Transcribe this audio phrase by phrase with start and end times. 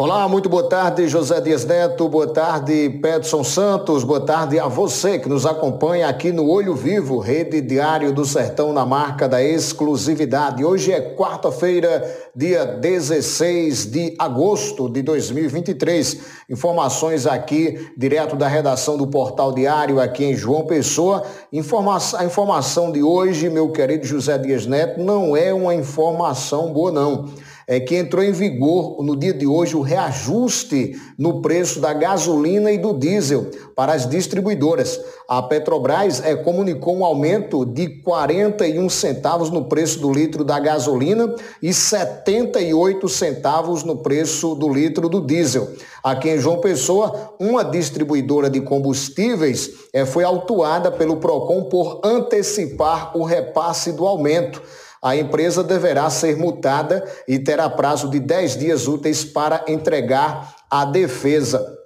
[0.00, 5.18] Olá, muito boa tarde, José Dias Neto, boa tarde, Pedson Santos, boa tarde a você
[5.18, 10.64] que nos acompanha aqui no Olho Vivo, Rede Diário do Sertão na marca da exclusividade.
[10.64, 12.02] Hoje é quarta-feira,
[12.34, 16.16] dia 16 de agosto de 2023.
[16.48, 21.24] Informações aqui, direto da redação do Portal Diário, aqui em João Pessoa.
[21.52, 26.90] Informa a informação de hoje, meu querido José Dias Neto, não é uma informação boa,
[26.90, 27.28] não
[27.70, 32.72] é que entrou em vigor no dia de hoje o reajuste no preço da gasolina
[32.72, 33.46] e do diesel
[33.76, 35.00] para as distribuidoras.
[35.28, 41.32] A Petrobras é, comunicou um aumento de 41 centavos no preço do litro da gasolina
[41.62, 45.68] e 78 centavos no preço do litro do diesel.
[46.02, 53.16] Aqui em João Pessoa, uma distribuidora de combustíveis é, foi autuada pelo PROCON por antecipar
[53.16, 54.60] o repasse do aumento
[55.02, 60.84] a empresa deverá ser multada e terá prazo de 10 dias úteis para entregar a
[60.84, 61.78] defesa.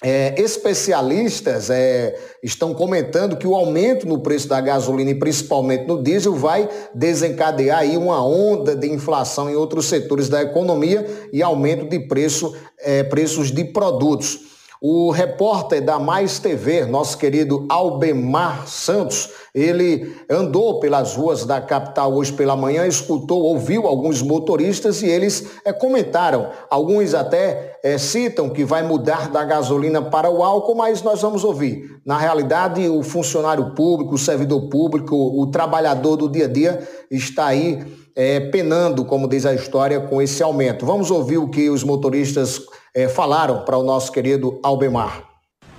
[0.00, 6.00] É, especialistas é, estão comentando que o aumento no preço da gasolina e principalmente no
[6.00, 11.88] diesel vai desencadear aí uma onda de inflação em outros setores da economia e aumento
[11.88, 14.57] de preço, é, preços de produtos.
[14.80, 22.14] O repórter da Mais TV, nosso querido Albemar Santos, ele andou pelas ruas da capital
[22.14, 26.50] hoje pela manhã, escutou, ouviu alguns motoristas e eles é, comentaram.
[26.70, 31.42] Alguns até é, citam que vai mudar da gasolina para o álcool, mas nós vamos
[31.42, 31.98] ouvir.
[32.06, 37.46] Na realidade, o funcionário público, o servidor público, o trabalhador do dia a dia está
[37.46, 37.84] aí
[38.14, 40.86] é, penando, como diz a história, com esse aumento.
[40.86, 42.60] Vamos ouvir o que os motoristas
[42.98, 45.22] é, falaram para o nosso querido Albemar.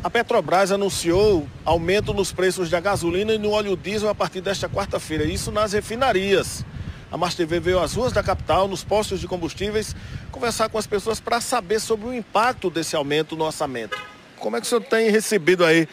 [0.02, 4.70] A Petrobras anunciou aumento nos preços da gasolina e no óleo diesel a partir desta
[4.70, 6.64] quarta-feira, isso nas refinarias.
[7.12, 9.94] A Mars TV veio às ruas da capital, nos postos de combustíveis,
[10.32, 13.98] conversar com as pessoas para saber sobre o impacto desse aumento no orçamento.
[14.38, 15.90] Como é que o senhor tem recebido aí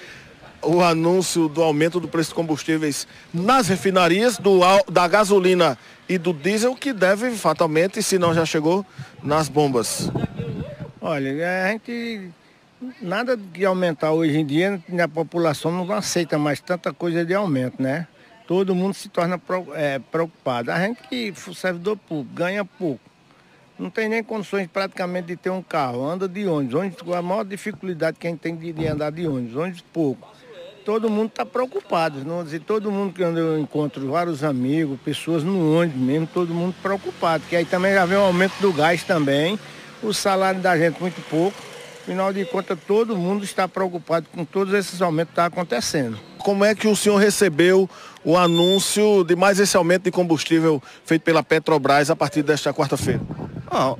[0.62, 3.04] o anúncio do aumento do preço de combustíveis
[3.34, 5.76] nas refinarias, do, da gasolina
[6.08, 8.86] e do diesel, que deve fatalmente, se não já chegou,
[9.24, 10.08] nas bombas?
[11.08, 12.32] Olha, a gente
[13.00, 17.80] nada de aumentar hoje em dia, a população não aceita mais tanta coisa de aumento,
[17.80, 18.08] né?
[18.44, 19.40] Todo mundo se torna
[19.76, 20.72] é, preocupado.
[20.72, 23.00] A gente que servidor público ganha pouco,
[23.78, 27.44] não tem nem condições praticamente de ter um carro, anda de ônibus, ônibus a maior
[27.44, 30.34] dificuldade que a gente tem de andar de ônibus, ônibus pouco.
[30.84, 36.00] Todo mundo está preocupado, não todo mundo que eu encontro vários amigos, pessoas no ônibus
[36.00, 39.56] mesmo, todo mundo preocupado, que aí também já vem o aumento do gás também
[40.02, 41.56] o salário da gente muito pouco.
[42.02, 46.18] Afinal de contas, todo mundo está preocupado com todos esses aumentos que estão tá acontecendo.
[46.38, 47.90] Como é que o senhor recebeu
[48.24, 53.20] o anúncio de mais esse aumento de combustível feito pela Petrobras a partir desta quarta-feira?
[53.68, 53.96] Ah,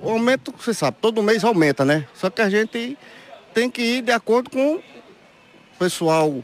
[0.00, 2.06] o aumento, você sabe, todo mês aumenta, né?
[2.14, 2.96] Só que a gente
[3.52, 4.82] tem que ir de acordo com o
[5.78, 6.42] pessoal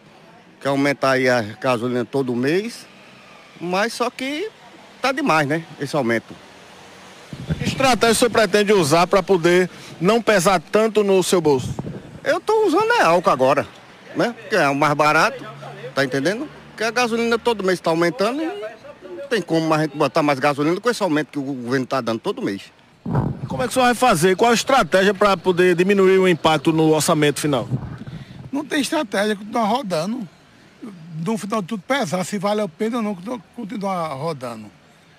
[0.60, 2.86] que aumentar aí a gasolina todo mês,
[3.58, 4.50] mas só que
[5.00, 5.64] tá demais, né?
[5.80, 6.47] Esse aumento.
[7.78, 11.72] Que estratégia o senhor pretende usar para poder não pesar tanto no seu bolso?
[12.24, 13.68] Eu estou usando é álcool agora,
[14.16, 14.34] né?
[14.50, 15.46] Que é o mais barato,
[15.94, 16.48] tá entendendo?
[16.70, 20.40] Porque a gasolina todo mês está aumentando e não tem como a gente botar mais
[20.40, 22.62] gasolina com esse aumento que o governo está dando todo mês.
[23.46, 24.34] Como é que o senhor vai fazer?
[24.34, 27.68] Qual a estratégia para poder diminuir o impacto no orçamento final?
[28.50, 30.28] Não tem estratégia, continuar rodando.
[31.24, 33.16] No final de tudo pesar se vale a pena ou não
[33.54, 34.77] continuar rodando.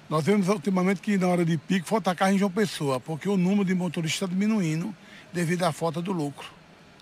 [0.10, 3.38] Nós vemos ultimamente que na hora de pico falta carro em João Pessoa, porque o
[3.38, 4.94] número de motoristas está diminuindo
[5.32, 6.48] devido à falta do lucro.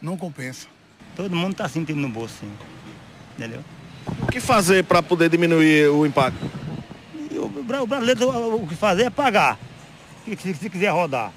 [0.02, 0.68] Não compensa.
[1.16, 2.52] Todo mundo está sentindo no bolso, sim.
[3.38, 3.64] Entendeu?
[4.22, 6.52] O que fazer para poder diminuir o impacto?
[7.40, 9.58] O brasileiro, o que fazer é pagar,
[10.26, 11.32] se, se quiser rodar.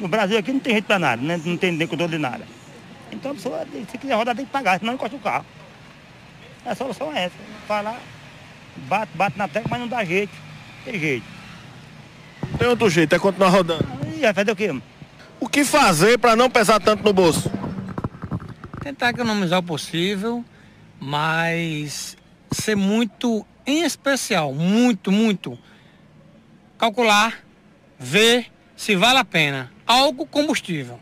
[0.00, 1.40] No Brasil aqui não tem jeito para nada, né?
[1.44, 2.44] não tem nem controle de nada.
[3.12, 5.46] Então a pessoa, se quiser rodar, tem que pagar, senão encosta o carro.
[6.66, 7.36] A solução é essa.
[7.68, 8.00] Vai lá,
[8.88, 10.32] bate, bate na tecla, mas não dá jeito.
[10.84, 11.26] Tem jeito.
[12.58, 13.86] Tem outro jeito, é continuar rodando.
[14.16, 14.74] E vai fazer o quê?
[15.40, 17.50] O que fazer para não pesar tanto no bolso?
[18.82, 20.44] Tentar economizar o possível,
[21.00, 22.16] mas
[22.52, 25.58] ser muito, em especial, muito, muito,
[26.78, 27.42] calcular,
[27.98, 28.46] ver
[28.76, 29.72] se vale a pena.
[29.86, 31.00] Algo combustível,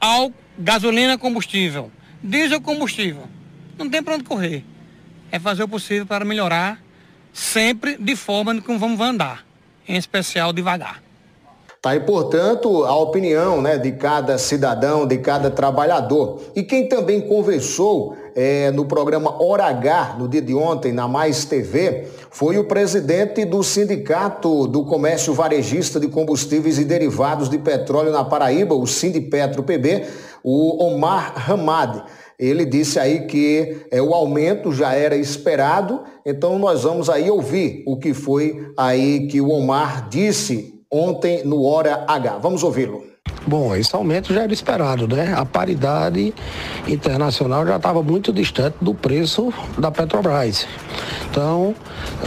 [0.00, 1.92] algo, gasolina combustível,
[2.22, 3.28] diesel combustível.
[3.78, 4.64] Não tem para onde correr.
[5.30, 6.80] É fazer o possível para melhorar
[7.38, 9.44] sempre de forma que vamos andar,
[9.86, 11.00] em especial devagar.
[11.80, 16.40] Tá aí, portanto, a opinião né, de cada cidadão, de cada trabalhador.
[16.56, 21.44] E quem também conversou é, no programa Hora H, no dia de ontem, na Mais
[21.44, 28.10] TV, foi o presidente do Sindicato do Comércio Varejista de Combustíveis e Derivados de Petróleo
[28.10, 30.04] na Paraíba, o Sindipetro PB,
[30.42, 32.02] o Omar Hamad.
[32.38, 37.82] Ele disse aí que é, o aumento já era esperado, então nós vamos aí ouvir
[37.84, 42.38] o que foi aí que o Omar disse ontem no Hora H.
[42.38, 43.08] Vamos ouvi-lo.
[43.46, 45.34] Bom, esse aumento já era esperado, né?
[45.36, 46.34] A paridade
[46.86, 50.66] internacional já estava muito distante do preço da Petrobras.
[51.30, 51.74] Então,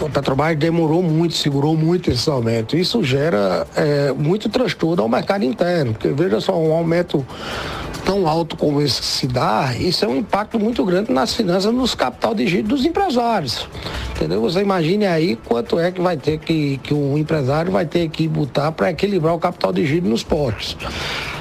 [0.03, 2.75] a Petrobras demorou muito, segurou muito esse aumento.
[2.75, 7.25] Isso gera é, muito transtorno ao mercado interno, porque veja só, um aumento
[8.11, 11.95] tão alto como esse se dá, isso é um impacto muito grande nas finanças, nos
[11.95, 13.65] capital de giro dos empresários.
[14.13, 14.41] Entendeu?
[14.41, 18.27] Você imagine aí quanto é que vai ter que, que um empresário vai ter que
[18.27, 20.75] botar para equilibrar o capital de giro nos portos.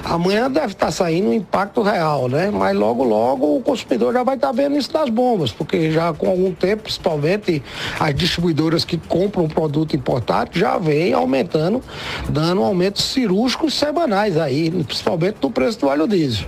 [0.05, 2.51] Amanhã deve estar tá saindo um impacto real, né?
[2.51, 6.13] Mas logo, logo o consumidor já vai estar tá vendo isso das bombas, porque já
[6.13, 7.63] com algum tempo, principalmente
[7.99, 11.83] as distribuidoras que compram produto importado, já vem aumentando,
[12.29, 16.47] dando aumentos cirúrgicos semanais aí, principalmente no preço do óleo diesel.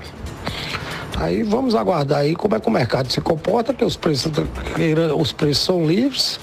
[1.18, 4.32] Aí vamos aguardar aí como é que o mercado se comporta, que os preços,
[5.16, 6.40] os preços são livres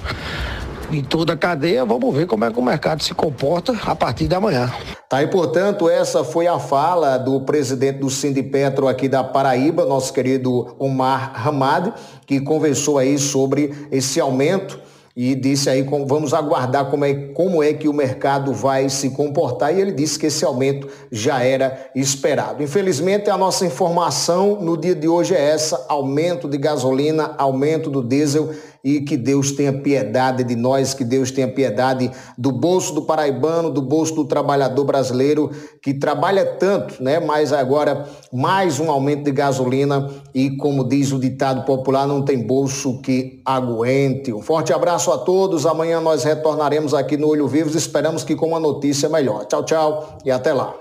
[0.91, 1.85] em toda a cadeia.
[1.85, 4.71] Vamos ver como é que o mercado se comporta a partir de amanhã.
[5.07, 10.13] Tá, e portanto, essa foi a fala do presidente do Sindipetro aqui da Paraíba, nosso
[10.13, 11.93] querido Omar Hamad,
[12.25, 14.79] que conversou aí sobre esse aumento
[15.15, 19.75] e disse aí vamos aguardar como é, como é que o mercado vai se comportar
[19.75, 22.63] e ele disse que esse aumento já era esperado.
[22.63, 28.01] Infelizmente a nossa informação no dia de hoje é essa, aumento de gasolina, aumento do
[28.01, 28.51] diesel
[28.83, 33.69] e que Deus tenha piedade de nós, que Deus tenha piedade do bolso do paraibano,
[33.69, 37.19] do bolso do trabalhador brasileiro que trabalha tanto, né?
[37.19, 42.45] Mas agora mais um aumento de gasolina e como diz o ditado popular, não tem
[42.45, 44.33] bolso que aguente.
[44.33, 45.65] Um forte abraço a todos.
[45.65, 47.75] Amanhã nós retornaremos aqui no Olho Vivos.
[47.75, 49.45] Esperamos que com uma notícia melhor.
[49.45, 50.75] Tchau, tchau e até lá.